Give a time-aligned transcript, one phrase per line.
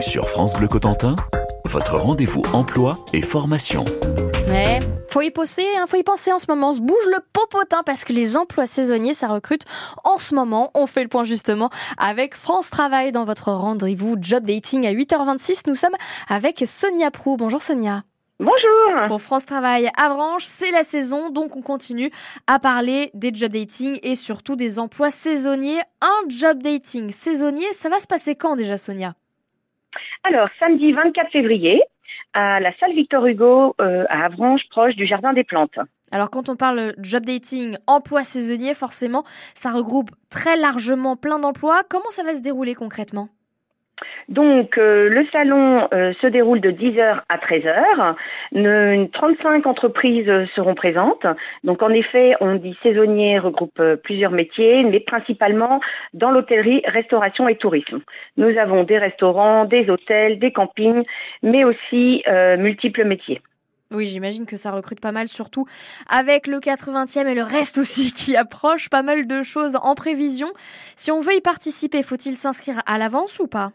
[0.00, 1.16] sur France Bleu Cotentin,
[1.64, 3.84] votre rendez-vous emploi et formation.
[4.48, 4.80] Ouais,
[5.10, 6.70] faut y penser, hein, faut y penser en ce moment.
[6.70, 9.64] On se bouge le popotin parce que les emplois saisonniers, ça recrute
[10.04, 10.70] en ce moment.
[10.74, 15.62] On fait le point justement avec France Travail dans votre rendez-vous job dating à 8h26.
[15.66, 15.96] Nous sommes
[16.28, 17.36] avec Sonia Prou.
[17.36, 18.04] Bonjour Sonia.
[18.38, 19.08] Bonjour.
[19.08, 22.10] Pour France Travail à Branche, c'est la saison, donc on continue
[22.46, 25.80] à parler des job dating et surtout des emplois saisonniers.
[26.00, 29.14] Un job dating saisonnier, ça va se passer quand déjà Sonia?
[30.24, 31.82] Alors, samedi 24 février,
[32.32, 35.78] à la salle Victor Hugo euh, à Avranches, proche du Jardin des Plantes.
[36.12, 41.82] Alors quand on parle job dating, emploi saisonnier, forcément, ça regroupe très largement plein d'emplois.
[41.88, 43.28] Comment ça va se dérouler concrètement?
[44.30, 48.14] Donc, euh, le salon euh, se déroule de 10h à 13h.
[48.52, 51.26] Ne, 35 entreprises seront présentes.
[51.64, 55.80] Donc, en effet, on dit saisonnier regroupe euh, plusieurs métiers, mais principalement
[56.14, 58.00] dans l'hôtellerie, restauration et tourisme.
[58.36, 61.02] Nous avons des restaurants, des hôtels, des campings,
[61.42, 62.22] mais aussi
[62.58, 63.40] multiples métiers.
[63.90, 65.66] Oui, j'imagine que ça recrute pas mal, surtout
[66.08, 70.48] avec le 80e et le reste aussi qui approche, pas mal de choses en prévision.
[70.94, 73.72] Si on veut y participer, faut-il s'inscrire à l'avance ou pas?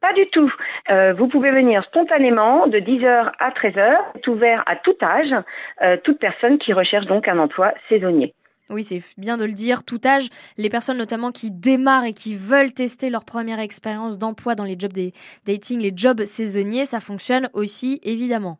[0.00, 0.52] Pas du tout.
[0.90, 3.96] Euh, vous pouvez venir spontanément de 10h à 13h.
[4.14, 5.34] C'est ouvert à tout âge,
[5.82, 8.34] euh, toute personne qui recherche donc un emploi saisonnier.
[8.70, 12.34] Oui, c'est bien de le dire, tout âge, les personnes notamment qui démarrent et qui
[12.34, 15.12] veulent tester leur première expérience d'emploi dans les jobs des
[15.46, 18.58] dating, les jobs saisonniers, ça fonctionne aussi évidemment.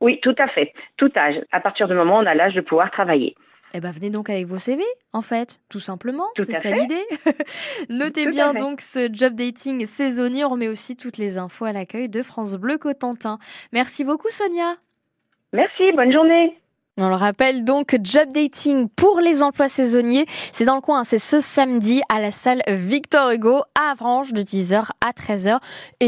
[0.00, 2.60] Oui, tout à fait, tout âge, à partir du moment où on a l'âge de
[2.60, 3.34] pouvoir travailler.
[3.76, 6.28] Eh ben, venez donc avec vos CV, en fait, tout simplement.
[6.36, 7.04] C'est ça l'idée.
[7.88, 10.44] Notez bien donc ce job dating saisonnier.
[10.44, 13.38] On remet aussi toutes les infos à l'accueil de France Bleu Cotentin.
[13.72, 14.76] Merci beaucoup, Sonia.
[15.52, 16.56] Merci, bonne journée.
[16.96, 20.26] On le rappelle donc, job dating pour les emplois saisonniers.
[20.52, 24.42] C'est dans le coin, c'est ce samedi à la salle Victor Hugo à Avranches de
[24.42, 25.58] 10h à 13h.
[25.98, 26.06] Et